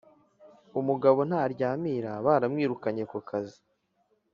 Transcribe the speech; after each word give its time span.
Umugabo 0.79 1.19
ntaryamira 1.29 2.11
baramwirukanye 2.25 3.03
kukazi 3.11 3.57